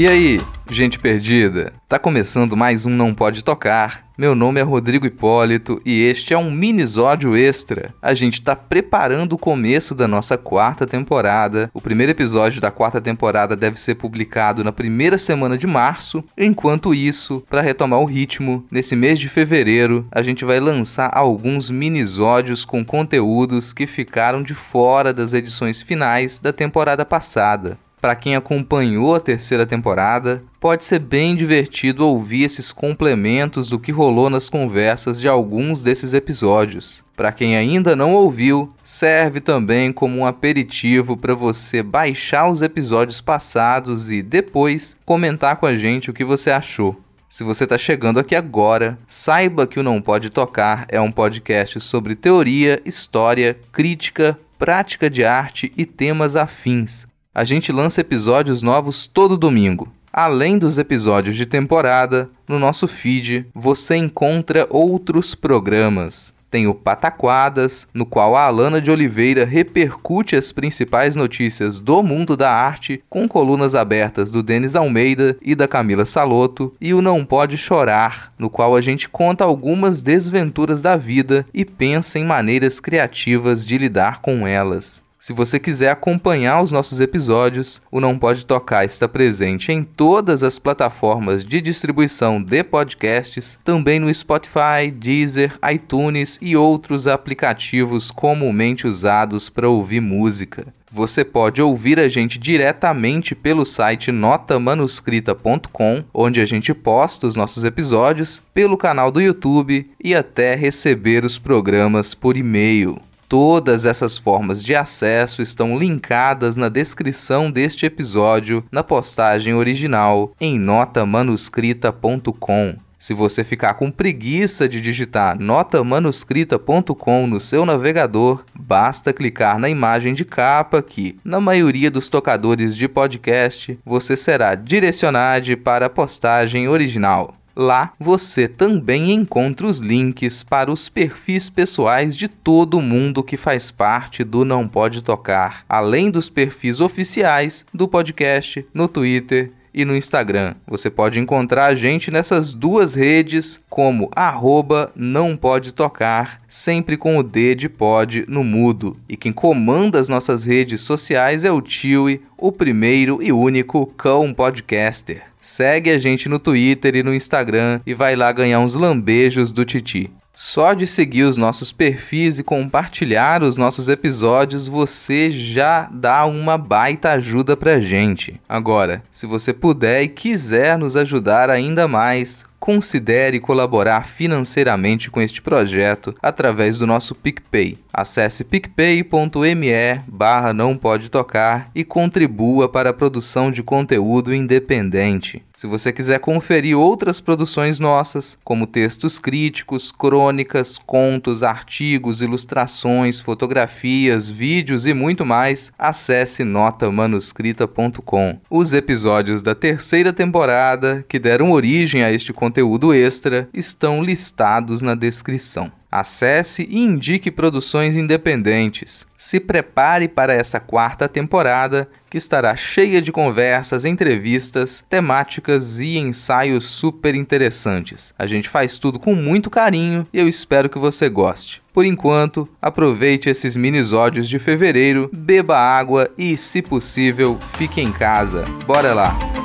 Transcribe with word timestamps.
E 0.00 0.08
aí, 0.08 0.40
gente 0.70 0.98
perdida? 0.98 1.74
Tá 1.86 1.98
começando 1.98 2.56
mais 2.56 2.86
um 2.86 2.90
Não 2.90 3.12
Pode 3.12 3.44
Tocar. 3.44 4.06
Meu 4.16 4.34
nome 4.34 4.58
é 4.58 4.62
Rodrigo 4.62 5.04
Hipólito 5.04 5.78
e 5.84 6.00
este 6.04 6.32
é 6.32 6.38
um 6.38 6.50
minisódio 6.50 7.36
extra. 7.36 7.92
A 8.00 8.14
gente 8.14 8.40
tá 8.40 8.56
preparando 8.56 9.34
o 9.34 9.38
começo 9.38 9.94
da 9.94 10.08
nossa 10.08 10.38
quarta 10.38 10.86
temporada. 10.86 11.70
O 11.74 11.82
primeiro 11.82 12.12
episódio 12.12 12.62
da 12.62 12.70
quarta 12.70 12.98
temporada 12.98 13.54
deve 13.54 13.78
ser 13.78 13.96
publicado 13.96 14.64
na 14.64 14.72
primeira 14.72 15.18
semana 15.18 15.58
de 15.58 15.66
março. 15.66 16.24
Enquanto 16.34 16.94
isso, 16.94 17.44
para 17.50 17.60
retomar 17.60 18.00
o 18.00 18.06
ritmo, 18.06 18.64
nesse 18.70 18.96
mês 18.96 19.18
de 19.18 19.28
fevereiro, 19.28 20.06
a 20.10 20.22
gente 20.22 20.46
vai 20.46 20.60
lançar 20.60 21.10
alguns 21.12 21.68
minisódios 21.68 22.64
com 22.64 22.82
conteúdos 22.82 23.74
que 23.74 23.86
ficaram 23.86 24.42
de 24.42 24.54
fora 24.54 25.12
das 25.12 25.34
edições 25.34 25.82
finais 25.82 26.38
da 26.38 26.54
temporada 26.54 27.04
passada. 27.04 27.76
Para 28.00 28.16
quem 28.16 28.34
acompanhou 28.34 29.14
a 29.14 29.20
terceira 29.20 29.66
temporada, 29.66 30.42
pode 30.58 30.86
ser 30.86 30.98
bem 30.98 31.36
divertido 31.36 32.06
ouvir 32.06 32.44
esses 32.44 32.72
complementos 32.72 33.68
do 33.68 33.78
que 33.78 33.92
rolou 33.92 34.30
nas 34.30 34.48
conversas 34.48 35.20
de 35.20 35.28
alguns 35.28 35.82
desses 35.82 36.14
episódios. 36.14 37.04
Para 37.14 37.30
quem 37.30 37.58
ainda 37.58 37.94
não 37.94 38.14
ouviu, 38.14 38.72
serve 38.82 39.38
também 39.38 39.92
como 39.92 40.16
um 40.16 40.24
aperitivo 40.24 41.14
para 41.14 41.34
você 41.34 41.82
baixar 41.82 42.48
os 42.50 42.62
episódios 42.62 43.20
passados 43.20 44.10
e 44.10 44.22
depois 44.22 44.96
comentar 45.04 45.56
com 45.56 45.66
a 45.66 45.76
gente 45.76 46.08
o 46.08 46.14
que 46.14 46.24
você 46.24 46.50
achou. 46.50 46.98
Se 47.28 47.44
você 47.44 47.64
está 47.64 47.76
chegando 47.76 48.18
aqui 48.18 48.34
agora, 48.34 48.98
saiba 49.06 49.66
que 49.66 49.78
o 49.78 49.82
Não 49.82 50.00
Pode 50.00 50.30
Tocar 50.30 50.86
é 50.88 50.98
um 50.98 51.12
podcast 51.12 51.78
sobre 51.80 52.14
teoria, 52.14 52.80
história, 52.86 53.58
crítica, 53.70 54.38
prática 54.58 55.10
de 55.10 55.22
arte 55.22 55.70
e 55.76 55.84
temas 55.84 56.34
afins. 56.34 57.09
A 57.32 57.44
gente 57.44 57.70
lança 57.70 58.00
episódios 58.00 58.60
novos 58.60 59.06
todo 59.06 59.38
domingo. 59.38 59.88
Além 60.12 60.58
dos 60.58 60.78
episódios 60.78 61.36
de 61.36 61.46
temporada, 61.46 62.28
no 62.48 62.58
nosso 62.58 62.88
feed 62.88 63.46
você 63.54 63.94
encontra 63.94 64.66
outros 64.68 65.32
programas. 65.32 66.34
Tem 66.50 66.66
o 66.66 66.74
Pataquadas, 66.74 67.86
no 67.94 68.04
qual 68.04 68.34
a 68.34 68.46
Alana 68.46 68.80
de 68.80 68.90
Oliveira 68.90 69.44
repercute 69.44 70.34
as 70.34 70.50
principais 70.50 71.14
notícias 71.14 71.78
do 71.78 72.02
mundo 72.02 72.36
da 72.36 72.50
arte, 72.50 73.00
com 73.08 73.28
colunas 73.28 73.76
abertas 73.76 74.32
do 74.32 74.42
Denis 74.42 74.74
Almeida 74.74 75.36
e 75.40 75.54
da 75.54 75.68
Camila 75.68 76.04
Saloto, 76.04 76.74
e 76.80 76.92
o 76.92 77.00
Não 77.00 77.24
Pode 77.24 77.56
Chorar, 77.56 78.32
no 78.36 78.50
qual 78.50 78.74
a 78.74 78.80
gente 78.80 79.08
conta 79.08 79.44
algumas 79.44 80.02
desventuras 80.02 80.82
da 80.82 80.96
vida 80.96 81.46
e 81.54 81.64
pensa 81.64 82.18
em 82.18 82.24
maneiras 82.24 82.80
criativas 82.80 83.64
de 83.64 83.78
lidar 83.78 84.20
com 84.20 84.44
elas. 84.44 85.00
Se 85.20 85.34
você 85.34 85.58
quiser 85.58 85.90
acompanhar 85.90 86.62
os 86.62 86.72
nossos 86.72 86.98
episódios, 86.98 87.82
o 87.92 88.00
Não 88.00 88.18
Pode 88.18 88.46
Tocar 88.46 88.86
está 88.86 89.06
presente 89.06 89.70
em 89.70 89.84
todas 89.84 90.42
as 90.42 90.58
plataformas 90.58 91.44
de 91.44 91.60
distribuição 91.60 92.42
de 92.42 92.64
podcasts, 92.64 93.58
também 93.62 94.00
no 94.00 94.12
Spotify, 94.14 94.90
Deezer, 94.90 95.58
iTunes 95.70 96.38
e 96.40 96.56
outros 96.56 97.06
aplicativos 97.06 98.10
comumente 98.10 98.86
usados 98.86 99.50
para 99.50 99.68
ouvir 99.68 100.00
música. 100.00 100.68
Você 100.90 101.22
pode 101.22 101.60
ouvir 101.60 102.00
a 102.00 102.08
gente 102.08 102.38
diretamente 102.38 103.34
pelo 103.34 103.66
site 103.66 104.10
notamanuscrita.com, 104.10 106.02
onde 106.14 106.40
a 106.40 106.46
gente 106.46 106.72
posta 106.72 107.26
os 107.26 107.36
nossos 107.36 107.62
episódios, 107.62 108.42
pelo 108.54 108.78
canal 108.78 109.10
do 109.10 109.20
YouTube 109.20 109.86
e 110.02 110.14
até 110.14 110.54
receber 110.54 111.26
os 111.26 111.38
programas 111.38 112.14
por 112.14 112.38
e-mail. 112.38 112.98
Todas 113.30 113.84
essas 113.84 114.18
formas 114.18 114.64
de 114.64 114.74
acesso 114.74 115.40
estão 115.40 115.78
linkadas 115.78 116.56
na 116.56 116.68
descrição 116.68 117.48
deste 117.48 117.86
episódio, 117.86 118.64
na 118.72 118.82
postagem 118.82 119.54
original 119.54 120.32
em 120.40 120.58
notamanuscrita.com. 120.58 122.74
Se 122.98 123.14
você 123.14 123.44
ficar 123.44 123.74
com 123.74 123.88
preguiça 123.88 124.68
de 124.68 124.80
digitar 124.80 125.38
notamanuscrita.com 125.38 127.28
no 127.28 127.38
seu 127.38 127.64
navegador, 127.64 128.42
basta 128.52 129.12
clicar 129.12 129.60
na 129.60 129.70
imagem 129.70 130.12
de 130.12 130.24
capa 130.24 130.82
que, 130.82 131.16
na 131.24 131.38
maioria 131.38 131.88
dos 131.88 132.08
tocadores 132.08 132.76
de 132.76 132.88
podcast, 132.88 133.78
você 133.86 134.16
será 134.16 134.56
direcionado 134.56 135.56
para 135.56 135.86
a 135.86 135.90
postagem 135.90 136.68
original. 136.68 137.36
Lá 137.62 137.92
você 138.00 138.48
também 138.48 139.12
encontra 139.12 139.66
os 139.66 139.80
links 139.80 140.42
para 140.42 140.72
os 140.72 140.88
perfis 140.88 141.50
pessoais 141.50 142.16
de 142.16 142.26
todo 142.26 142.80
mundo 142.80 143.22
que 143.22 143.36
faz 143.36 143.70
parte 143.70 144.24
do 144.24 144.46
Não 144.46 144.66
Pode 144.66 145.04
Tocar, 145.04 145.62
além 145.68 146.10
dos 146.10 146.30
perfis 146.30 146.80
oficiais 146.80 147.66
do 147.74 147.86
podcast 147.86 148.64
no 148.72 148.88
Twitter 148.88 149.52
e 149.72 149.84
no 149.84 149.96
Instagram. 149.96 150.54
Você 150.66 150.90
pode 150.90 151.18
encontrar 151.18 151.66
a 151.66 151.74
gente 151.74 152.10
nessas 152.10 152.54
duas 152.54 152.94
redes 152.94 153.60
como 153.68 154.10
arroba 154.14 154.92
não 154.94 155.36
pode 155.36 155.72
tocar, 155.72 156.40
sempre 156.48 156.96
com 156.96 157.16
o 157.16 157.22
D 157.22 157.54
de 157.54 157.68
pod 157.68 158.24
no 158.28 158.42
mudo. 158.42 158.96
E 159.08 159.16
quem 159.16 159.32
comanda 159.32 159.98
as 159.98 160.08
nossas 160.08 160.44
redes 160.44 160.80
sociais 160.80 161.44
é 161.44 161.52
o 161.52 161.60
Tiwi, 161.60 162.22
o 162.36 162.50
primeiro 162.50 163.22
e 163.22 163.32
único 163.32 163.86
cão 163.86 164.32
podcaster. 164.32 165.22
Segue 165.40 165.90
a 165.90 165.98
gente 165.98 166.28
no 166.28 166.38
Twitter 166.38 166.96
e 166.96 167.02
no 167.02 167.14
Instagram 167.14 167.80
e 167.86 167.94
vai 167.94 168.14
lá 168.14 168.30
ganhar 168.32 168.60
uns 168.60 168.74
lambejos 168.74 169.52
do 169.52 169.64
Titi. 169.64 170.10
Só 170.34 170.74
de 170.74 170.86
seguir 170.86 171.24
os 171.24 171.36
nossos 171.36 171.72
perfis 171.72 172.38
e 172.38 172.44
compartilhar 172.44 173.42
os 173.42 173.56
nossos 173.56 173.88
episódios, 173.88 174.66
você 174.66 175.30
já 175.30 175.88
dá 175.92 176.24
uma 176.24 176.56
baita 176.56 177.12
ajuda 177.12 177.56
pra 177.56 177.80
gente. 177.80 178.40
Agora, 178.48 179.02
se 179.10 179.26
você 179.26 179.52
puder 179.52 180.02
e 180.02 180.08
quiser 180.08 180.78
nos 180.78 180.96
ajudar 180.96 181.50
ainda 181.50 181.86
mais, 181.86 182.46
considere 182.60 183.40
colaborar 183.40 184.06
financeiramente 184.06 185.10
com 185.10 185.20
este 185.20 185.40
projeto 185.40 186.14
através 186.22 186.76
do 186.76 186.86
nosso 186.86 187.14
PicPay. 187.14 187.78
Acesse 187.92 188.44
picpay.me 188.44 189.70
barra 190.06 190.52
não 190.52 190.76
pode 190.76 191.10
tocar 191.10 191.70
e 191.74 191.82
contribua 191.82 192.68
para 192.68 192.90
a 192.90 192.92
produção 192.92 193.50
de 193.50 193.62
conteúdo 193.62 194.32
independente. 194.32 195.42
Se 195.54 195.66
você 195.66 195.92
quiser 195.92 196.20
conferir 196.20 196.78
outras 196.78 197.20
produções 197.20 197.80
nossas, 197.80 198.38
como 198.44 198.66
textos 198.66 199.18
críticos, 199.18 199.90
crônicas, 199.90 200.78
contos, 200.86 201.42
artigos, 201.42 202.22
ilustrações, 202.22 203.18
fotografias, 203.18 204.28
vídeos 204.28 204.86
e 204.86 204.94
muito 204.94 205.26
mais, 205.26 205.72
acesse 205.78 206.44
notamanuscrita.com. 206.44 208.38
Os 208.48 208.72
episódios 208.72 209.42
da 209.42 209.54
terceira 209.54 210.12
temporada, 210.12 211.04
que 211.08 211.18
deram 211.18 211.50
origem 211.50 212.02
a 212.02 212.12
este 212.12 212.32
conteúdo 212.32 212.49
extra, 212.94 213.48
estão 213.52 214.02
listados 214.02 214.82
na 214.82 214.94
descrição. 214.94 215.70
Acesse 215.90 216.68
e 216.70 216.78
indique 216.78 217.32
produções 217.32 217.96
independentes. 217.96 219.04
Se 219.16 219.40
prepare 219.40 220.06
para 220.06 220.32
essa 220.32 220.60
quarta 220.60 221.08
temporada, 221.08 221.88
que 222.08 222.16
estará 222.16 222.54
cheia 222.54 223.02
de 223.02 223.10
conversas, 223.10 223.84
entrevistas, 223.84 224.84
temáticas 224.88 225.80
e 225.80 225.98
ensaios 225.98 226.64
super 226.66 227.14
interessantes. 227.14 228.14
A 228.18 228.26
gente 228.26 228.48
faz 228.48 228.78
tudo 228.78 228.98
com 228.98 229.14
muito 229.14 229.50
carinho 229.50 230.06
e 230.12 230.18
eu 230.18 230.28
espero 230.28 230.68
que 230.68 230.78
você 230.78 231.08
goste. 231.08 231.60
Por 231.72 231.84
enquanto, 231.84 232.48
aproveite 232.60 233.28
esses 233.28 233.56
minisódios 233.56 234.28
de 234.28 234.38
fevereiro, 234.38 235.10
beba 235.12 235.56
água 235.56 236.10
e, 236.16 236.36
se 236.36 236.62
possível, 236.62 237.38
fique 237.56 237.80
em 237.80 237.92
casa. 237.92 238.42
Bora 238.66 238.92
lá! 238.94 239.39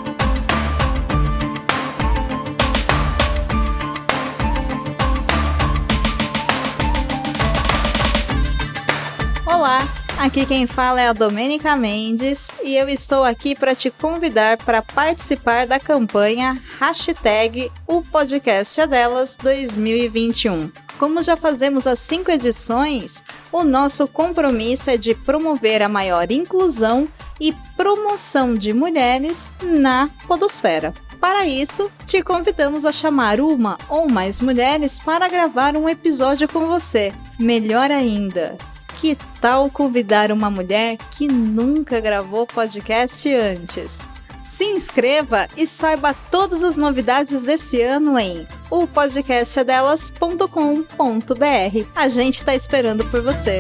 Olá, 9.66 9.80
aqui 10.20 10.46
quem 10.46 10.68
fala 10.68 11.02
é 11.02 11.08
a 11.08 11.12
Domênica 11.12 11.76
Mendes 11.76 12.50
e 12.64 12.76
eu 12.76 12.88
estou 12.88 13.24
aqui 13.24 13.56
para 13.56 13.74
te 13.74 13.90
convidar 13.90 14.58
para 14.58 14.84
participar 14.84 15.66
da 15.66 15.80
campanha 15.80 16.56
hashtag 16.80 17.72
O 17.88 18.04
Podcast 18.04 18.80
é 18.80 18.86
Delas 18.86 19.36
2021. 19.42 20.72
Como 21.00 21.24
já 21.24 21.36
fazemos 21.36 21.88
as 21.88 21.98
cinco 22.00 22.30
edições, 22.30 23.24
o 23.52 23.64
nosso 23.64 24.08
compromisso 24.08 24.92
é 24.92 24.98
de 24.98 25.16
promover 25.16 25.82
a 25.82 25.90
maior 25.90 26.32
inclusão 26.32 27.08
e 27.42 27.52
promoção 27.76 28.54
de 28.54 28.72
mulheres 28.72 29.52
na 29.64 30.12
Podosfera. 30.28 30.94
Para 31.20 31.48
isso, 31.48 31.90
te 32.06 32.22
convidamos 32.22 32.86
a 32.86 32.92
chamar 32.92 33.40
uma 33.40 33.80
ou 33.90 34.08
mais 34.08 34.40
mulheres 34.40 35.00
para 35.00 35.28
gravar 35.28 35.76
um 35.76 35.90
episódio 35.90 36.48
com 36.48 36.68
você. 36.68 37.12
Melhor 37.40 37.90
ainda, 37.90 38.56
que 38.96 39.18
tal 39.46 39.70
convidar 39.70 40.32
uma 40.32 40.50
mulher 40.50 40.98
que 41.12 41.28
nunca 41.28 42.00
gravou 42.00 42.48
podcast 42.48 43.32
antes? 43.32 44.00
Se 44.44 44.64
inscreva 44.64 45.48
e 45.56 45.68
saiba 45.68 46.16
todas 46.32 46.64
as 46.64 46.76
novidades 46.76 47.44
desse 47.44 47.80
ano 47.80 48.18
em 48.18 48.48
o 48.72 48.88
podcastdelas.com.br. 48.88 51.88
A 51.96 52.10
gente 52.10 52.38
está 52.38 52.56
esperando 52.56 53.06
por 53.06 53.22
você. 53.22 53.60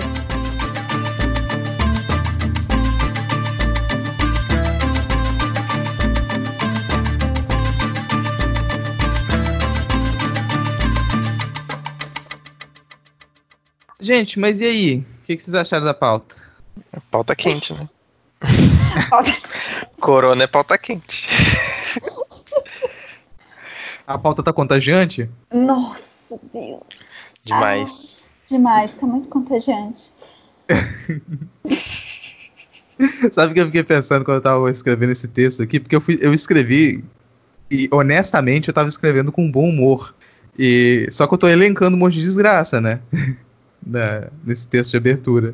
Gente, 14.06 14.40
mas 14.40 14.62
e 14.62 14.66
aí? 14.66 14.98
O 14.98 15.24
que, 15.24 15.36
que 15.36 15.42
vocês 15.42 15.56
acharam 15.56 15.84
da 15.84 15.94
pauta? 15.94 16.36
Pauta 17.10 17.36
quente, 17.36 17.74
né? 17.74 17.90
Corona 20.00 20.44
é 20.44 20.48
pauta 20.48 20.78
quente. 20.78 21.25
A 24.06 24.19
pauta 24.19 24.44
tá 24.44 24.54
contagiante? 24.54 25.28
Nossa, 25.52 26.40
Deus. 26.54 26.84
Demais. 27.44 28.28
Demais, 28.46 28.94
tá 28.94 29.07
muito 29.07 29.28
contagiante. 29.28 30.13
Sabe 33.31 33.51
o 33.51 33.56
que 33.56 33.62
eu 33.62 33.66
fiquei 33.66 33.84
pensando 33.84 34.24
quando 34.24 34.36
eu 34.36 34.44
tava 34.44 34.69
escrevendo 34.69 35.13
esse 35.13 35.28
texto 35.28 35.63
aqui? 35.63 35.80
Porque 35.80 35.96
eu, 35.96 36.01
fui, 36.01 36.19
eu 36.22 36.31
escrevi 36.31 37.04
e 37.72 37.90
honestamente 37.92 38.68
eu 38.68 38.74
tava 38.74 38.88
escrevendo 38.88 39.31
com 39.31 39.50
bom 39.50 39.68
humor. 39.68 40.13
E 40.60 41.08
só 41.12 41.25
que 41.25 41.34
eu 41.34 41.40
tô 41.40 41.48
elencando 41.48 41.98
um 41.98 42.00
monte 42.00 42.13
de 42.13 42.22
desgraça, 42.22 42.80
né? 42.80 43.01
Na, 43.86 44.30
nesse 44.44 44.68
texto 44.68 44.92
de 44.92 44.98
abertura. 44.98 45.54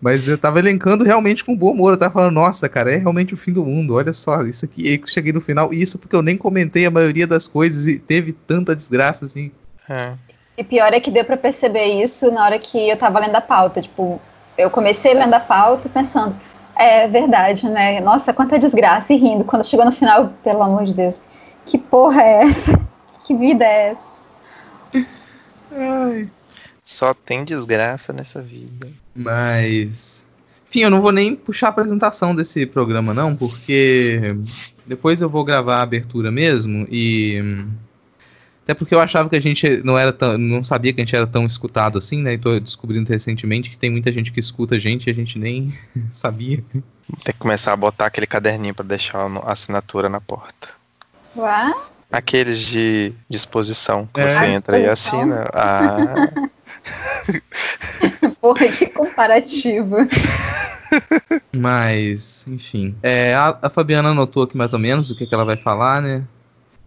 Mas 0.00 0.28
eu 0.28 0.38
tava 0.38 0.60
elencando 0.60 1.04
realmente 1.04 1.44
com 1.44 1.56
bom 1.56 1.72
humor. 1.72 1.92
Eu 1.92 1.96
tava 1.96 2.12
falando, 2.12 2.34
nossa, 2.34 2.68
cara, 2.68 2.92
é 2.92 2.96
realmente 2.96 3.34
o 3.34 3.36
fim 3.36 3.52
do 3.52 3.64
mundo. 3.64 3.94
Olha 3.94 4.12
só, 4.12 4.42
isso 4.42 4.64
aqui. 4.64 4.88
Aí 4.88 4.96
que 4.96 5.04
eu 5.04 5.08
cheguei 5.08 5.32
no 5.32 5.40
final. 5.40 5.74
E 5.74 5.82
isso 5.82 5.98
porque 5.98 6.14
eu 6.14 6.22
nem 6.22 6.36
comentei 6.36 6.86
a 6.86 6.90
maioria 6.90 7.26
das 7.26 7.48
coisas 7.48 7.88
e 7.88 7.98
teve 7.98 8.32
tanta 8.32 8.76
desgraça 8.76 9.24
assim. 9.24 9.50
É. 9.88 10.12
E 10.56 10.62
pior 10.62 10.92
é 10.92 11.00
que 11.00 11.10
deu 11.10 11.24
pra 11.24 11.36
perceber 11.36 12.00
isso 12.00 12.30
na 12.30 12.44
hora 12.44 12.58
que 12.58 12.88
eu 12.88 12.96
tava 12.96 13.18
lendo 13.18 13.34
a 13.34 13.40
pauta. 13.40 13.82
Tipo, 13.82 14.20
eu 14.56 14.70
comecei 14.70 15.12
lendo 15.12 15.34
a 15.34 15.40
pauta 15.40 15.88
pensando, 15.88 16.34
é 16.76 17.08
verdade, 17.08 17.68
né? 17.68 18.00
Nossa, 18.00 18.32
quanta 18.32 18.58
desgraça 18.58 19.12
e 19.12 19.16
rindo. 19.16 19.44
Quando 19.44 19.64
chegou 19.64 19.84
no 19.84 19.92
final, 19.92 20.32
pelo 20.44 20.62
amor 20.62 20.84
de 20.84 20.94
Deus, 20.94 21.20
que 21.66 21.76
porra 21.76 22.22
é 22.22 22.42
essa? 22.42 22.80
Que 23.26 23.34
vida 23.34 23.64
é 23.64 23.90
essa? 23.90 25.06
Ai. 25.72 26.28
Só 26.84 27.14
tem 27.14 27.44
desgraça 27.44 28.12
nessa 28.12 28.42
vida. 28.42 28.88
Mas. 29.16 30.22
Enfim, 30.68 30.80
eu 30.80 30.90
não 30.90 31.00
vou 31.00 31.12
nem 31.12 31.34
puxar 31.34 31.68
a 31.68 31.70
apresentação 31.70 32.34
desse 32.34 32.66
programa, 32.66 33.14
não, 33.14 33.34
porque 33.34 34.34
depois 34.86 35.20
eu 35.20 35.28
vou 35.30 35.44
gravar 35.44 35.78
a 35.78 35.82
abertura 35.82 36.30
mesmo 36.30 36.86
e. 36.90 37.64
Até 38.64 38.72
porque 38.74 38.94
eu 38.94 39.00
achava 39.00 39.28
que 39.28 39.36
a 39.36 39.40
gente 39.40 39.82
não 39.84 39.98
era 39.98 40.12
tão. 40.12 40.36
não 40.38 40.64
sabia 40.64 40.92
que 40.92 41.00
a 41.00 41.04
gente 41.04 41.14
era 41.16 41.26
tão 41.26 41.46
escutado 41.46 41.98
assim, 41.98 42.20
né? 42.22 42.32
E 42.34 42.38
tô 42.38 42.58
descobrindo 42.60 43.08
recentemente 43.10 43.70
que 43.70 43.78
tem 43.78 43.90
muita 43.90 44.12
gente 44.12 44.32
que 44.32 44.40
escuta 44.40 44.74
a 44.76 44.78
gente 44.78 45.06
e 45.06 45.10
a 45.10 45.14
gente 45.14 45.38
nem 45.38 45.72
sabia. 46.10 46.62
Tem 46.72 47.32
que 47.32 47.38
começar 47.38 47.72
a 47.72 47.76
botar 47.76 48.06
aquele 48.06 48.26
caderninho 48.26 48.74
pra 48.74 48.84
deixar 48.84 49.18
a 49.26 49.52
assinatura 49.52 50.08
na 50.08 50.20
porta. 50.20 50.68
Ué? 51.36 51.72
Aqueles 52.10 52.58
de 52.60 53.12
disposição 53.28 54.06
que 54.06 54.20
É. 54.20 54.28
você 54.28 54.44
entra 54.46 54.78
e 54.78 54.86
assina. 54.86 55.46
Ah, 55.52 56.32
Porra, 58.40 58.68
que 58.68 58.86
comparativo. 58.86 59.96
Mas, 61.56 62.46
enfim. 62.46 62.94
É, 63.02 63.34
a, 63.34 63.58
a 63.62 63.70
Fabiana 63.70 64.10
anotou 64.10 64.42
aqui 64.42 64.56
mais 64.56 64.72
ou 64.72 64.78
menos 64.78 65.10
o 65.10 65.16
que, 65.16 65.26
que 65.26 65.34
ela 65.34 65.44
vai 65.44 65.56
falar, 65.56 66.02
né? 66.02 66.22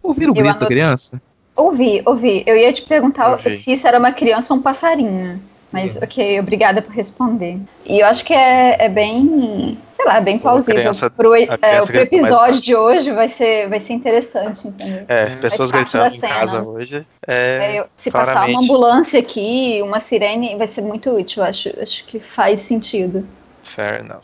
Ouviram 0.02 0.32
o 0.32 0.36
grito 0.36 0.60
da 0.60 0.68
criança? 0.68 1.22
Ouvi, 1.56 2.02
ouvi. 2.06 2.44
Eu 2.46 2.56
ia 2.56 2.72
te 2.72 2.84
perguntar 2.84 3.32
Ouvi. 3.32 3.58
se 3.58 3.74
isso 3.74 3.88
era 3.88 3.98
uma 3.98 4.12
criança 4.12 4.54
ou 4.54 4.60
um 4.60 4.64
passarinho. 4.64 5.42
Mas 5.72 5.96
Yes. 5.96 6.04
ok, 6.04 6.40
obrigada 6.40 6.82
por 6.82 6.94
responder. 6.94 7.60
E 7.86 8.00
eu 8.00 8.08
acho 8.08 8.24
que 8.24 8.34
é, 8.34 8.86
é 8.86 8.90
bem, 8.90 9.78
sei 9.94 10.06
lá, 10.06 10.22
bem 10.22 10.40
plausível. 10.40 10.76
criança- 10.76 11.10
pro, 11.10 11.36
é, 11.36 11.48
mais 11.62 11.90
episódio 11.90 12.62
de 12.62 12.76
hoje 12.76 13.12
vai 13.12 13.28
ser, 13.28 13.68
vai 13.68 13.80
ser 13.80 13.94
interessante, 13.94 14.68
entendeu? 14.68 15.04
é, 15.10 15.36
pessoas 15.36 15.70
gritando 15.70 16.16
em 16.16 16.20
casa 16.20 16.64
hoje. 16.64 17.06
É, 17.28 17.76
É, 17.76 17.80
eu- 17.82 17.86
se 17.98 18.10
passar 18.10 18.32
uma 18.32 18.34
claramente. 18.36 18.64
ambulância 18.64 19.20
aqui, 19.20 19.82
uma 19.84 20.00
sirene, 20.00 20.56
vai 20.56 20.68
ser 20.68 20.82
muito 20.84 21.10
útil, 21.12 21.44
eu 21.44 21.50
acho, 21.50 21.70
acho 21.82 22.06
que 22.06 22.20
faz 22.20 22.62
sentido. 22.62 23.28
fair 23.62 24.00
enough. 24.00 24.22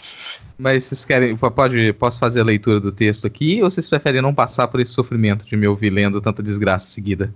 Mas 0.58 0.86
vocês 0.86 1.04
querem. 1.04 1.36
Pode, 1.36 1.92
posso 1.94 2.20
fazer 2.20 2.40
a 2.40 2.44
leitura 2.46 2.80
do 2.80 2.92
texto 2.92 3.28
aqui 3.28 3.62
ou 3.62 3.70
vocês 3.70 3.90
preferem 3.90 4.22
não 4.22 4.34
passar 4.34 4.68
por 4.70 4.80
esse 4.80 4.94
sofrimento 4.94 5.46
de 5.46 5.58
me 5.58 5.68
ouvir 5.68 5.90
lendo 5.90 6.22
tanta 6.22 6.42
desgraça 6.42 6.88
seguida? 6.88 7.34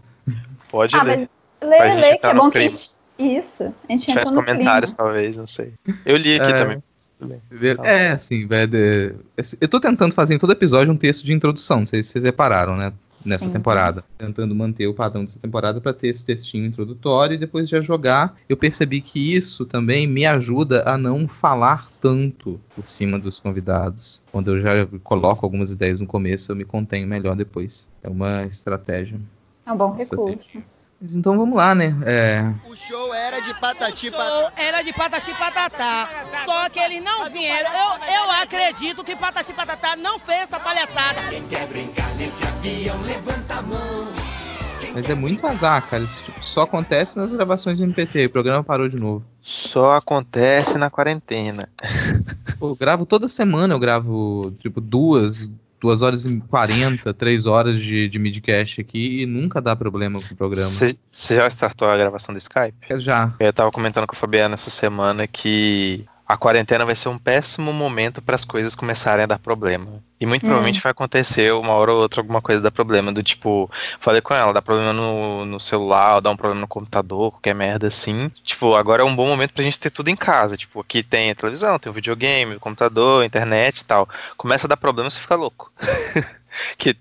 Pode 0.71 0.95
ah, 0.95 1.03
ler. 1.03 1.27
mas 1.61 1.69
lê, 1.69 1.95
lê, 1.95 2.17
que 2.17 2.25
é 2.25 2.33
bom 2.33 2.49
que. 2.49 2.71
Isso, 3.17 3.63
a 3.63 3.91
gente 3.91 4.01
Se 4.01 4.07
tivesse 4.07 4.33
comentários, 4.33 4.93
clima. 4.93 5.09
talvez, 5.09 5.37
não 5.37 5.47
sei. 5.47 5.73
Eu 6.05 6.17
li 6.17 6.35
aqui 6.39 6.51
É. 6.51 6.63
também. 6.63 6.83
Tá. 7.77 7.87
É, 7.87 8.09
assim, 8.11 8.45
vai 8.45 8.67
de- 8.67 9.15
eu 9.59 9.67
tô 9.67 9.79
tentando 9.79 10.13
fazer 10.13 10.35
em 10.35 10.37
todo 10.37 10.51
episódio 10.53 10.93
um 10.93 10.97
texto 10.97 11.25
de 11.25 11.33
introdução, 11.33 11.79
não 11.79 11.85
sei 11.87 12.03
se 12.03 12.09
vocês 12.09 12.23
repararam, 12.23 12.77
né? 12.77 12.93
Nessa 13.25 13.45
Sim. 13.45 13.51
temporada. 13.51 14.03
Tentando 14.19 14.53
manter 14.53 14.85
o 14.85 14.93
padrão 14.93 15.25
dessa 15.25 15.39
temporada 15.39 15.81
pra 15.81 15.91
ter 15.91 16.09
esse 16.09 16.23
textinho 16.23 16.67
introdutório 16.67 17.33
e 17.33 17.37
depois 17.39 17.67
já 17.67 17.81
jogar. 17.81 18.35
Eu 18.47 18.55
percebi 18.55 19.01
que 19.01 19.35
isso 19.35 19.65
também 19.65 20.05
me 20.05 20.27
ajuda 20.27 20.83
a 20.87 20.95
não 20.95 21.27
falar 21.27 21.89
tanto 21.99 22.61
por 22.75 22.87
cima 22.87 23.17
dos 23.17 23.39
convidados. 23.39 24.21
Quando 24.31 24.55
eu 24.55 24.61
já 24.61 24.87
coloco 25.03 25.43
algumas 25.43 25.71
ideias 25.71 25.99
no 25.99 26.05
começo, 26.05 26.51
eu 26.51 26.55
me 26.55 26.63
contenho 26.63 27.07
melhor 27.07 27.35
depois. 27.35 27.87
É 28.03 28.07
uma 28.09 28.43
estratégia. 28.45 29.19
É 29.65 29.71
um 29.71 29.77
bom 29.77 29.91
recurso. 29.93 30.63
Mas 30.99 31.15
então 31.15 31.37
vamos 31.37 31.55
lá, 31.55 31.75
né? 31.75 31.95
É, 32.05 32.53
O 32.67 32.75
show 32.75 33.13
era 33.13 33.39
de 33.39 33.53
patati 33.59 34.09
show 34.09 34.17
patatá. 34.17 34.53
era 34.61 34.81
de 34.81 34.91
patati 34.93 35.31
patatá. 35.35 36.09
Só 36.43 36.69
que 36.69 36.79
eles 36.79 37.03
não 37.03 37.29
vieram. 37.29 37.69
Eu, 37.71 38.13
eu 38.15 38.31
acredito 38.31 39.03
que 39.03 39.15
patati 39.15 39.53
patatá 39.53 39.95
não 39.95 40.17
fez 40.17 40.41
essa 40.43 40.59
palhaçada. 40.59 41.21
mas 44.93 45.09
é 45.09 45.13
muito 45.13 45.45
azar, 45.45 45.87
cara. 45.87 46.03
Isso 46.03 46.23
tipo, 46.23 46.43
só 46.43 46.61
acontece 46.61 47.17
nas 47.19 47.31
gravações 47.31 47.77
de 47.77 47.83
MPT. 47.83 48.25
O 48.25 48.31
programa 48.31 48.63
parou 48.63 48.89
de 48.89 48.97
novo. 48.97 49.23
Só 49.39 49.91
acontece 49.93 50.79
na 50.79 50.89
quarentena. 50.89 51.69
Pô, 52.57 52.69
eu 52.69 52.75
gravo 52.75 53.05
toda 53.05 53.27
semana, 53.27 53.75
eu 53.75 53.79
gravo, 53.79 54.51
tipo, 54.59 54.81
duas, 54.81 55.51
duas 55.79 56.01
horas 56.01 56.25
e 56.25 56.39
quarenta, 56.41 57.13
três 57.13 57.45
horas 57.45 57.79
de, 57.79 58.09
de 58.09 58.19
midcast 58.19 58.81
aqui 58.81 59.21
e 59.21 59.25
nunca 59.25 59.61
dá 59.61 59.75
problema 59.75 60.19
com 60.19 60.33
o 60.33 60.37
programa. 60.37 60.69
Você 60.69 61.35
já 61.35 61.47
startou 61.47 61.87
a 61.87 61.97
gravação 61.97 62.33
do 62.33 62.37
Skype? 62.37 62.77
Já. 62.97 63.33
Eu 63.39 63.53
tava 63.53 63.71
comentando 63.71 64.07
com 64.07 64.15
a 64.15 64.19
Fabiana 64.19 64.55
essa 64.55 64.69
semana 64.69 65.27
que 65.27 66.05
a 66.27 66.35
quarentena 66.35 66.83
vai 66.83 66.95
ser 66.95 67.07
um 67.07 67.17
péssimo 67.17 67.71
momento 67.71 68.21
para 68.21 68.35
as 68.35 68.43
coisas 68.43 68.75
começarem 68.75 69.23
a 69.23 69.27
dar 69.27 69.39
problema. 69.39 70.03
E 70.19 70.25
muito 70.25 70.43
Hum. 70.43 70.47
provavelmente 70.47 70.81
vai 70.81 70.91
acontecer 70.91 71.53
uma 71.53 71.73
hora 71.73 71.93
ou 71.93 72.01
outra 72.01 72.19
alguma 72.19 72.41
coisa 72.41 72.61
dar 72.61 72.71
problema. 72.71 73.13
Do 73.13 73.23
tipo, 73.23 73.69
falei 73.99 74.19
com 74.19 74.33
ela, 74.33 74.51
dá 74.51 74.61
problema 74.61 74.91
no, 74.91 75.45
no 75.45 75.59
celular, 75.59 76.15
ou 76.15 76.21
dá 76.21 76.29
um 76.29 76.35
problema 76.35 76.59
no 76.61 76.67
computador, 76.67 77.31
qualquer 77.31 77.55
merda 77.55 77.87
assim. 77.87 78.29
Tipo, 78.43 78.75
agora 78.75 79.03
é 79.03 79.05
um 79.05 79.15
bom 79.15 79.27
momento 79.27 79.53
pra 79.53 79.63
gente 79.63 79.79
ter 79.79 79.89
tudo 79.89 80.09
em 80.09 80.15
casa. 80.15 80.57
Tipo, 80.57 80.81
aqui 80.81 81.01
tem 81.01 81.31
a 81.31 81.35
televisão, 81.35 81.79
tem 81.79 81.89
o 81.89 81.93
videogame, 81.93 82.55
o 82.55 82.59
computador, 82.59 83.23
a 83.23 83.25
internet 83.25 83.79
e 83.79 83.85
tal. 83.85 84.09
Começa 84.35 84.67
a 84.67 84.69
dar 84.69 84.77
problema, 84.77 85.09
você 85.09 85.19
fica 85.19 85.35
louco. 85.35 85.71
que 86.77 86.95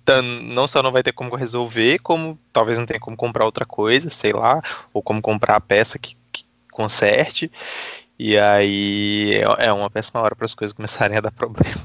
não 0.55 0.69
só 0.69 0.83
não 0.83 0.93
vai 0.93 1.03
ter 1.03 1.13
como 1.13 1.35
resolver, 1.35 1.99
como 1.99 2.39
talvez 2.53 2.79
não 2.79 2.87
tenha 2.87 3.01
como 3.01 3.17
comprar 3.17 3.45
outra 3.45 3.65
coisa, 3.65 4.09
sei 4.09 4.33
lá, 4.33 4.63
ou 4.93 5.03
como 5.03 5.21
comprar 5.23 5.57
a 5.57 5.61
peça 5.61 5.99
que, 5.99 6.17
que 6.31 6.45
conserte. 6.71 7.51
E 8.19 8.39
aí 8.39 9.35
é 9.35 9.67
é 9.67 9.73
uma 9.73 9.91
péssima 9.91 10.21
hora 10.21 10.35
para 10.35 10.45
as 10.45 10.55
coisas 10.55 10.73
começarem 10.75 11.19
a 11.19 11.21
dar 11.21 11.31
problema. 11.31 11.77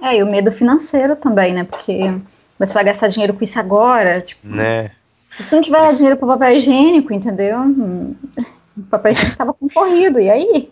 É, 0.00 0.16
e 0.16 0.22
o 0.22 0.26
medo 0.30 0.52
financeiro 0.52 1.16
também, 1.16 1.54
né? 1.54 1.64
Porque 1.64 2.12
você 2.58 2.74
vai 2.74 2.84
gastar 2.84 3.08
dinheiro 3.08 3.32
com 3.34 3.42
isso 3.42 3.58
agora. 3.58 4.20
Tipo, 4.20 4.46
Né? 4.46 4.90
se 5.38 5.54
não 5.54 5.62
tiver 5.62 5.92
dinheiro 5.94 6.16
para 6.16 6.28
papel 6.28 6.56
higiênico, 6.56 7.12
entendeu? 7.12 7.58
Hum, 7.60 8.14
O 8.76 8.82
papel 8.82 9.12
higiênico 9.12 9.32
estava 9.32 9.54
concorrido, 9.54 10.20
e 10.20 10.28
aí? 10.28 10.70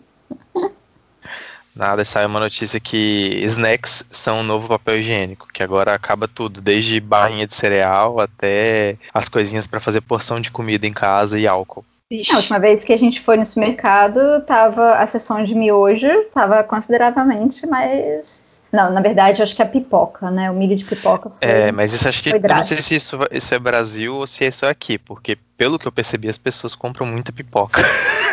Nada, 1.75 2.05
saiu 2.05 2.27
uma 2.27 2.39
notícia 2.39 2.79
que 2.79 3.39
snacks 3.45 4.05
são 4.09 4.41
o 4.41 4.43
novo 4.43 4.67
papel 4.67 4.99
higiênico, 4.99 5.47
que 5.51 5.63
agora 5.63 5.95
acaba 5.95 6.27
tudo, 6.27 6.61
desde 6.61 6.99
barrinha 6.99 7.47
de 7.47 7.55
cereal 7.55 8.19
até 8.19 8.97
as 9.11 9.27
coisinhas 9.27 9.65
para 9.65 9.79
fazer 9.79 10.01
porção 10.01 10.39
de 10.39 10.51
comida 10.51 10.85
em 10.85 10.93
casa 10.93 11.39
e 11.39 11.47
álcool. 11.47 11.83
A 12.31 12.37
última 12.37 12.59
vez 12.59 12.83
que 12.83 12.93
a 12.93 12.97
gente 12.97 13.19
foi 13.19 13.37
no 13.37 13.45
supermercado, 13.45 14.41
tava 14.45 14.95
a 14.95 15.07
seção 15.07 15.43
de 15.43 15.55
miojo, 15.55 16.07
tava 16.33 16.63
consideravelmente 16.63 17.65
mais. 17.65 18.61
Não, 18.71 18.91
na 18.91 19.01
verdade, 19.01 19.39
eu 19.39 19.43
acho 19.43 19.55
que 19.55 19.61
a 19.61 19.65
pipoca, 19.65 20.29
né? 20.29 20.51
O 20.51 20.53
milho 20.53 20.75
de 20.75 20.85
pipoca 20.85 21.29
foi. 21.29 21.47
É, 21.47 21.71
mas 21.71 21.93
isso 21.93 22.07
acho 22.07 22.23
que. 22.23 22.37
não 22.37 22.63
sei 22.63 22.77
se 22.77 22.95
isso, 22.95 23.17
isso 23.31 23.53
é 23.53 23.59
Brasil 23.59 24.15
ou 24.15 24.27
se 24.27 24.45
é 24.45 24.51
só 24.51 24.69
aqui, 24.69 24.97
porque 24.97 25.37
pelo 25.57 25.79
que 25.79 25.87
eu 25.87 25.91
percebi, 25.91 26.27
as 26.27 26.37
pessoas 26.37 26.75
compram 26.75 27.05
muita 27.05 27.31
pipoca. 27.31 27.81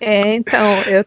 É, 0.00 0.34
então, 0.34 0.82
eu 0.84 1.04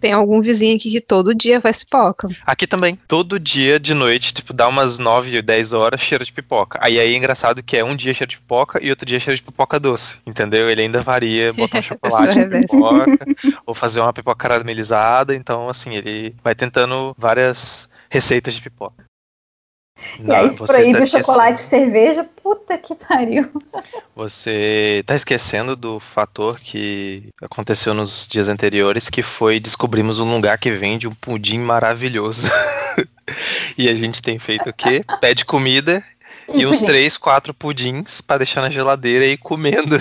tem 0.00 0.12
algum 0.12 0.40
vizinho 0.40 0.76
aqui 0.76 0.90
que 0.90 1.00
todo 1.00 1.34
dia 1.34 1.60
faz 1.60 1.82
pipoca. 1.82 2.28
Aqui 2.46 2.66
também. 2.66 2.96
Todo 3.08 3.38
dia 3.38 3.78
de 3.78 3.94
noite, 3.94 4.32
tipo, 4.32 4.52
dá 4.52 4.68
umas 4.68 4.98
9, 4.98 5.42
10 5.42 5.72
horas, 5.72 6.00
cheiro 6.00 6.24
de 6.24 6.32
pipoca. 6.32 6.78
Aí 6.80 6.98
aí 6.98 7.14
é 7.14 7.16
engraçado 7.16 7.62
que 7.62 7.76
é 7.76 7.84
um 7.84 7.96
dia 7.96 8.14
cheiro 8.14 8.30
de 8.30 8.38
pipoca 8.38 8.78
e 8.82 8.90
outro 8.90 9.04
dia 9.04 9.18
cheiro 9.18 9.36
de 9.36 9.42
pipoca 9.42 9.78
doce. 9.80 10.20
Entendeu? 10.26 10.70
Ele 10.70 10.82
ainda 10.82 11.00
varia, 11.00 11.52
botar 11.54 11.80
um 11.80 11.82
chocolate 11.82 12.26
na 12.26 12.42
reverso. 12.42 12.68
pipoca, 12.68 13.26
ou 13.66 13.74
fazer 13.74 14.00
uma 14.00 14.12
pipoca 14.12 14.48
caramelizada. 14.48 15.34
Então, 15.34 15.68
assim, 15.68 15.94
ele 15.94 16.34
vai 16.42 16.54
tentando 16.54 17.14
várias 17.18 17.88
receitas 18.08 18.54
de 18.54 18.60
pipoca. 18.60 19.11
E 20.18 20.32
aí, 20.32 20.50
você 20.50 20.72
proíbe 20.72 20.98
o 20.98 21.06
chocolate 21.06 21.60
e 21.60 21.64
cerveja, 21.64 22.24
puta 22.42 22.76
que 22.78 22.94
pariu. 22.94 23.50
Você 24.14 25.02
tá 25.06 25.14
esquecendo 25.14 25.74
do 25.74 25.98
fator 25.98 26.60
que 26.60 27.30
aconteceu 27.40 27.94
nos 27.94 28.28
dias 28.28 28.48
anteriores, 28.48 29.08
que 29.08 29.22
foi 29.22 29.58
descobrimos 29.58 30.18
um 30.18 30.34
lugar 30.34 30.58
que 30.58 30.70
vende 30.70 31.08
um 31.08 31.14
pudim 31.14 31.58
maravilhoso. 31.58 32.50
e 33.76 33.88
a 33.88 33.94
gente 33.94 34.20
tem 34.20 34.38
feito 34.38 34.68
o 34.68 34.72
quê? 34.72 35.02
Pede 35.20 35.44
comida 35.44 36.04
e 36.52 36.66
uns 36.66 36.72
pudim. 36.72 36.86
três, 36.86 37.16
quatro 37.16 37.54
pudins 37.54 38.20
pra 38.20 38.38
deixar 38.38 38.60
na 38.60 38.70
geladeira 38.70 39.24
e 39.24 39.32
ir 39.32 39.38
comendo. 39.38 39.98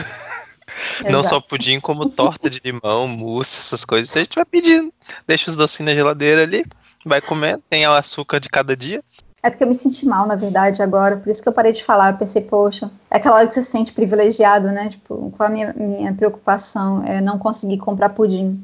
Não 1.04 1.20
Exato. 1.20 1.30
só 1.30 1.42
pudim, 1.42 1.80
como 1.80 2.10
torta 2.10 2.50
de 2.50 2.62
limão, 2.64 3.08
mousse, 3.08 3.60
essas 3.60 3.86
coisas. 3.86 4.10
Então 4.10 4.22
a 4.22 4.24
gente 4.24 4.36
vai 4.36 4.46
pedindo. 4.46 4.94
Deixa 5.28 5.50
os 5.50 5.56
docinhos 5.56 5.92
na 5.92 5.96
geladeira 5.96 6.44
ali, 6.44 6.66
vai 7.06 7.22
comendo, 7.22 7.64
tem 7.70 7.88
o 7.88 7.94
açúcar 7.94 8.40
de 8.40 8.50
cada 8.50 8.76
dia. 8.76 9.04
É 9.44 9.50
porque 9.50 9.64
eu 9.64 9.68
me 9.68 9.74
senti 9.74 10.06
mal, 10.06 10.28
na 10.28 10.36
verdade, 10.36 10.84
agora. 10.84 11.18
Por 11.18 11.30
isso 11.30 11.42
que 11.42 11.50
eu 11.50 11.54
parei 11.54 11.72
de 11.72 11.84
falar. 11.84 12.12
Eu 12.12 12.18
pensei, 12.18 12.44
poxa, 12.44 12.92
é 13.10 13.18
aquela 13.18 13.38
hora 13.38 13.48
que 13.48 13.56
você 13.56 13.64
se 13.64 13.72
sente 13.72 13.92
privilegiado, 13.92 14.68
né? 14.68 14.88
Tipo, 14.88 15.32
qual 15.36 15.50
a 15.50 15.52
minha, 15.52 15.74
minha 15.74 16.14
preocupação? 16.14 17.04
É 17.04 17.20
não 17.20 17.40
conseguir 17.40 17.80
comprar 17.80 18.10
pudim. 18.10 18.64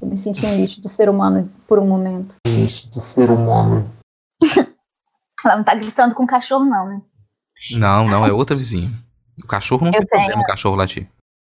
Eu 0.00 0.08
me 0.08 0.16
senti 0.16 0.46
um 0.46 0.56
lixo 0.56 0.80
de 0.80 0.88
ser 0.88 1.08
humano 1.08 1.50
por 1.66 1.78
um 1.78 1.86
momento. 1.86 2.36
Ela 5.44 5.56
não 5.56 5.64
tá 5.64 5.74
gritando 5.74 6.14
com 6.14 6.22
o 6.22 6.26
cachorro, 6.26 6.64
não, 6.64 6.88
né? 6.88 7.02
Não, 7.72 8.08
não, 8.08 8.26
é 8.26 8.32
outra 8.32 8.54
vizinha. 8.56 8.92
O 9.42 9.46
cachorro 9.46 9.84
não 9.84 9.92
Eu 9.92 10.00
tem 10.00 10.06
tenho. 10.06 10.24
problema, 10.24 10.42
o 10.42 10.46
cachorro 10.46 10.76
latir. 10.76 11.08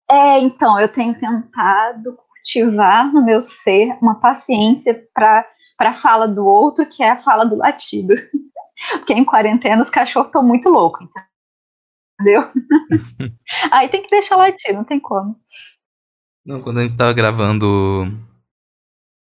É, 0.09 0.39
então, 0.39 0.79
eu 0.79 0.89
tenho 0.89 1.17
tentado 1.17 2.17
cultivar 2.17 3.11
no 3.13 3.23
meu 3.23 3.41
ser 3.41 3.97
uma 4.01 4.15
paciência 4.15 5.05
para 5.13 5.45
a 5.79 5.93
fala 5.93 6.27
do 6.27 6.45
outro, 6.45 6.85
que 6.85 7.03
é 7.03 7.11
a 7.11 7.15
fala 7.15 7.45
do 7.45 7.57
latido. 7.57 8.15
Porque 8.91 9.13
em 9.13 9.25
quarentena 9.25 9.81
os 9.81 9.89
cachorros 9.89 10.27
estão 10.27 10.43
muito 10.43 10.69
loucos, 10.69 11.07
entendeu? 12.19 12.43
Aí 13.71 13.89
tem 13.89 14.03
que 14.03 14.09
deixar 14.09 14.35
latir, 14.35 14.73
não 14.73 14.83
tem 14.83 14.99
como. 14.99 15.39
Não, 16.45 16.61
quando 16.61 16.79
a 16.79 16.83
gente 16.83 16.95
tava 16.95 17.13
gravando. 17.13 18.05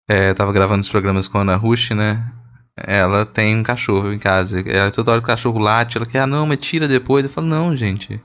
É, 0.08 0.34
tava 0.34 0.52
gravando 0.52 0.82
os 0.82 0.88
programas 0.88 1.26
com 1.26 1.38
a 1.38 1.40
Ana 1.40 1.56
Rush, 1.56 1.90
né? 1.90 2.30
Ela 2.76 3.24
tem 3.24 3.56
um 3.56 3.62
cachorro 3.62 4.12
em 4.12 4.18
casa. 4.18 4.60
Ela, 4.60 4.90
toda 4.90 5.12
hora 5.12 5.20
que 5.20 5.24
o 5.24 5.28
cachorro 5.28 5.58
late, 5.58 5.96
ela 5.96 6.06
quer, 6.06 6.20
ah 6.20 6.26
não, 6.26 6.46
mas 6.46 6.58
tira 6.58 6.88
depois. 6.88 7.24
Eu 7.24 7.30
falo, 7.30 7.46
não, 7.46 7.74
gente. 7.74 8.20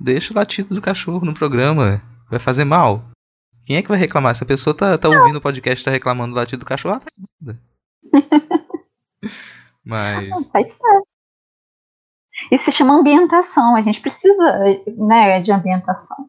Deixa 0.00 0.32
o 0.32 0.36
latido 0.36 0.74
do 0.74 0.82
cachorro 0.82 1.24
no 1.24 1.34
programa. 1.34 2.02
Vai 2.28 2.40
fazer 2.40 2.64
mal. 2.64 3.04
Quem 3.64 3.76
é 3.76 3.82
que 3.82 3.88
vai 3.88 3.98
reclamar? 3.98 4.34
Se 4.34 4.42
a 4.42 4.46
pessoa 4.46 4.74
tá, 4.74 4.98
tá 4.98 5.08
ouvindo 5.08 5.36
o 5.36 5.40
podcast 5.40 5.80
e 5.80 5.84
tá 5.84 5.90
reclamando 5.90 6.34
do 6.34 6.36
latido 6.36 6.60
do 6.60 6.66
cachorro, 6.66 6.94
ela 6.94 7.54
tá. 7.54 8.50
Mas. 9.84 10.28
Não, 10.30 10.42
faz 10.44 10.74
parte. 10.74 11.08
Isso 12.50 12.64
se 12.64 12.72
chama 12.72 12.94
ambientação. 12.94 13.76
A 13.76 13.82
gente 13.82 14.00
precisa 14.00 14.58
né, 14.96 15.40
de 15.40 15.52
ambientação. 15.52 16.28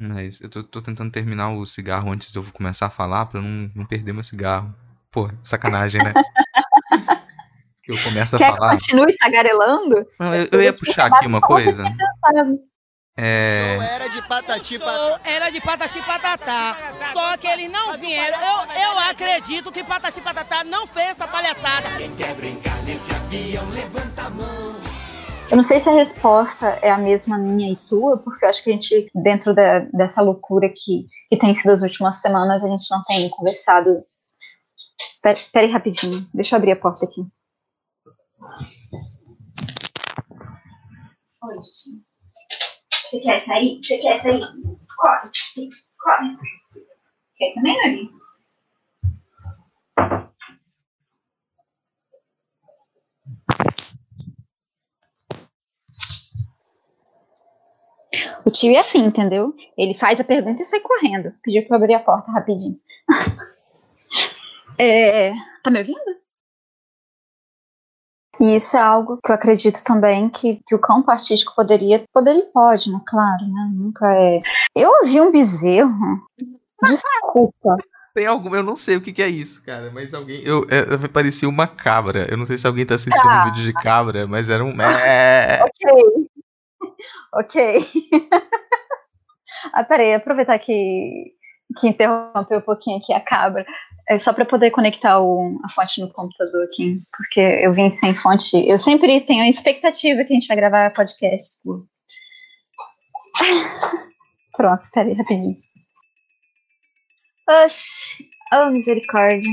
Mas 0.00 0.40
eu 0.40 0.48
tô, 0.48 0.62
tô 0.62 0.80
tentando 0.80 1.10
terminar 1.10 1.50
o 1.50 1.66
cigarro 1.66 2.12
antes 2.12 2.32
de 2.32 2.38
eu 2.38 2.44
começar 2.52 2.86
a 2.86 2.90
falar 2.90 3.26
pra 3.26 3.40
eu 3.40 3.42
não, 3.42 3.70
não 3.74 3.84
perder 3.84 4.12
meu 4.12 4.22
cigarro. 4.22 4.72
Pô, 5.10 5.28
sacanagem, 5.42 6.02
né? 6.02 6.12
Que 7.82 7.92
eu 7.92 8.02
começo 8.02 8.36
a 8.36 8.38
Quer 8.38 8.50
que 8.50 8.58
falar. 8.58 8.72
continue 8.72 9.16
tagarelando? 9.16 10.06
Não, 10.20 10.34
eu, 10.34 10.46
eu 10.52 10.60
ia 10.60 10.74
puxar 10.74 11.06
aqui 11.06 11.26
uma 11.26 11.40
coisa. 11.40 11.84
Show 13.18 13.24
É. 13.26 13.94
era 13.96 14.08
de 14.08 14.22
patati 14.28 14.76
Show 14.78 14.86
patata. 14.86 15.28
era 15.28 15.50
de 15.50 15.60
patati 15.60 16.00
patatá. 16.02 16.76
Só 17.12 17.36
que 17.36 17.46
eles 17.48 17.70
não 17.70 17.98
vieram. 17.98 18.38
Eu, 18.40 18.80
eu 18.92 18.98
acredito 19.00 19.72
que 19.72 19.82
patati 19.82 20.20
patatá 20.20 20.62
não 20.62 20.86
fez 20.86 21.08
essa 21.10 21.26
palhaçada. 21.26 21.88
Eu 25.50 25.56
não 25.56 25.62
sei 25.62 25.80
se 25.80 25.88
a 25.88 25.92
resposta 25.92 26.78
é 26.82 26.90
a 26.90 26.98
mesma 26.98 27.38
minha 27.38 27.72
e 27.72 27.76
sua, 27.76 28.18
porque 28.18 28.44
eu 28.44 28.48
acho 28.50 28.62
que 28.62 28.70
a 28.70 28.72
gente, 28.74 29.10
dentro 29.14 29.54
da- 29.54 29.80
dessa 29.92 30.20
loucura 30.22 30.68
que, 30.68 31.06
que 31.28 31.36
tem 31.38 31.54
sido 31.54 31.70
as 31.72 31.80
últimas 31.82 32.20
semanas, 32.20 32.62
a 32.62 32.68
gente 32.68 32.86
não 32.90 33.02
tem 33.04 33.28
conversado. 33.30 34.04
Pera, 35.22 35.38
pera 35.52 35.66
aí 35.66 35.72
rapidinho, 35.72 36.28
deixa 36.34 36.54
eu 36.54 36.58
abrir 36.58 36.72
a 36.72 36.76
porta 36.76 37.04
aqui. 37.06 37.22
Oi, 41.42 41.56
Você 43.08 43.20
quer 43.20 43.40
sair? 43.40 43.80
Você 43.82 43.98
quer 43.98 44.20
sair? 44.20 44.40
Corre, 44.40 45.30
Titi, 45.30 45.70
corre. 45.98 46.36
Quer 47.38 47.54
também, 47.54 47.80
Ari? 47.80 48.10
O 58.44 58.50
tio 58.50 58.74
é 58.74 58.78
assim, 58.78 59.04
entendeu? 59.04 59.54
Ele 59.76 59.94
faz 59.94 60.20
a 60.20 60.24
pergunta 60.24 60.60
e 60.60 60.64
sai 60.64 60.80
correndo. 60.80 61.32
Pediu 61.42 61.66
pra 61.66 61.76
eu 61.76 61.82
abrir 61.82 61.94
a 61.94 62.00
porta 62.00 62.30
rapidinho. 62.30 62.78
É, 64.80 65.32
tá 65.60 65.72
me 65.72 65.80
ouvindo? 65.80 66.27
E 68.40 68.56
isso 68.56 68.76
é 68.76 68.80
algo 68.80 69.18
que 69.24 69.32
eu 69.32 69.34
acredito 69.34 69.82
também 69.82 70.28
que, 70.28 70.60
que 70.66 70.74
o 70.74 70.80
campo 70.80 71.10
artístico 71.10 71.54
poderia. 71.56 72.04
Poderia 72.12 72.42
e 72.42 72.52
pode, 72.52 72.90
né? 72.92 73.00
Claro, 73.06 73.42
né? 73.46 73.70
Nunca 73.74 74.06
é. 74.14 74.40
Eu 74.76 74.90
ouvi 75.02 75.20
um 75.20 75.32
bezerro. 75.32 76.22
Desculpa. 76.82 77.76
Tem 78.14 78.26
algum. 78.26 78.54
Eu 78.54 78.62
não 78.62 78.76
sei 78.76 78.96
o 78.96 79.00
que, 79.00 79.12
que 79.12 79.22
é 79.22 79.28
isso, 79.28 79.64
cara. 79.64 79.90
Mas 79.92 80.14
alguém. 80.14 80.42
Eu, 80.44 80.64
é, 80.70 81.08
parecia 81.08 81.48
uma 81.48 81.66
cabra. 81.66 82.26
Eu 82.30 82.36
não 82.36 82.46
sei 82.46 82.56
se 82.56 82.66
alguém 82.66 82.86
tá 82.86 82.94
assistindo 82.94 83.22
Tá. 83.22 83.42
um 83.42 83.44
vídeo 83.50 83.64
de 83.64 83.72
cabra, 83.72 84.26
mas 84.26 84.48
era 84.48 84.64
um. 84.64 84.72
É, 85.08 85.60
Ok. 85.62 86.28
Ok. 87.34 87.78
ah, 89.72 89.84
peraí, 89.84 90.14
aproveitar 90.14 90.58
que, 90.58 91.32
que 91.78 91.88
interrompeu 91.88 92.58
um 92.58 92.62
pouquinho 92.62 92.98
aqui 92.98 93.12
a 93.12 93.20
cabra. 93.20 93.64
É 94.10 94.18
só 94.18 94.32
para 94.32 94.44
poder 94.46 94.70
conectar 94.70 95.20
o- 95.20 95.58
a 95.64 95.68
fonte 95.70 96.00
no 96.00 96.10
computador 96.12 96.64
aqui, 96.64 96.98
porque 97.16 97.40
eu 97.40 97.72
vim 97.74 97.90
sem 97.90 98.14
fonte. 98.14 98.56
Eu 98.66 98.78
sempre 98.78 99.20
tenho 99.20 99.42
a 99.42 99.48
expectativa 99.48 100.24
que 100.24 100.32
a 100.32 100.34
gente 100.34 100.48
vai 100.48 100.56
gravar 100.56 100.92
podcasts 100.94 101.60
curtos. 101.62 101.88
Pronto, 104.56 104.88
peraí, 104.92 105.12
rapidinho. 105.14 105.56
Oxi, 107.48 108.28
oh 108.52 108.70
misericórdia. 108.70 109.50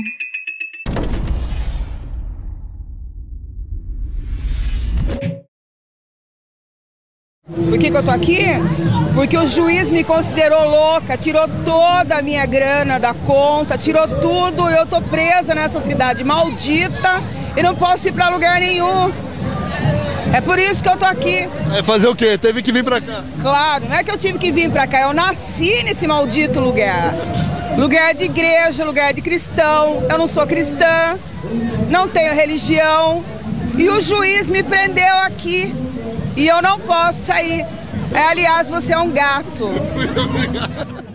Por 7.76 7.80
que, 7.82 7.90
que 7.90 7.96
eu 7.98 8.02
tô 8.02 8.10
aqui? 8.10 8.40
Porque 9.12 9.36
o 9.36 9.46
juiz 9.46 9.90
me 9.90 10.02
considerou 10.02 10.66
louca, 10.66 11.14
tirou 11.14 11.46
toda 11.62 12.16
a 12.16 12.22
minha 12.22 12.46
grana 12.46 12.98
da 12.98 13.12
conta, 13.12 13.76
tirou 13.76 14.08
tudo. 14.08 14.66
Eu 14.70 14.86
tô 14.86 15.02
presa 15.02 15.54
nessa 15.54 15.78
cidade 15.82 16.24
maldita 16.24 17.22
e 17.54 17.62
não 17.62 17.74
posso 17.76 18.08
ir 18.08 18.12
pra 18.12 18.30
lugar 18.30 18.60
nenhum. 18.60 19.12
É 20.32 20.40
por 20.40 20.58
isso 20.58 20.82
que 20.82 20.88
eu 20.88 20.96
tô 20.96 21.04
aqui. 21.04 21.46
É 21.76 21.82
fazer 21.82 22.08
o 22.08 22.16
quê? 22.16 22.38
Teve 22.38 22.62
que 22.62 22.72
vir 22.72 22.82
pra 22.82 22.98
cá. 22.98 23.22
Claro, 23.42 23.84
não 23.90 23.96
é 23.96 24.02
que 24.02 24.10
eu 24.10 24.16
tive 24.16 24.38
que 24.38 24.50
vir 24.50 24.70
pra 24.70 24.86
cá, 24.86 25.02
eu 25.02 25.12
nasci 25.12 25.82
nesse 25.82 26.06
maldito 26.06 26.58
lugar. 26.60 27.14
Lugar 27.76 28.14
de 28.14 28.24
igreja, 28.24 28.86
lugar 28.86 29.12
de 29.12 29.20
cristão. 29.20 30.02
Eu 30.08 30.16
não 30.16 30.26
sou 30.26 30.46
cristã, 30.46 31.18
não 31.90 32.08
tenho 32.08 32.34
religião. 32.34 33.22
E 33.76 33.86
o 33.90 34.00
juiz 34.00 34.48
me 34.48 34.62
prendeu 34.62 35.18
aqui. 35.18 35.85
E 36.36 36.46
eu 36.46 36.60
não 36.60 36.78
posso 36.80 37.20
sair. 37.26 37.64
É, 38.12 38.18
aliás, 38.30 38.68
você 38.68 38.92
é 38.92 38.98
um 38.98 39.10
gato. 39.10 39.66
Muito 39.94 40.20
obrigado. 40.20 41.05